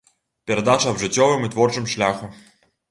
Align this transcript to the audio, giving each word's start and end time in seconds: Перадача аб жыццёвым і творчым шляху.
Перадача 0.51 0.89
аб 0.93 1.03
жыццёвым 1.03 1.41
і 1.49 1.53
творчым 1.57 1.85
шляху. 1.95 2.35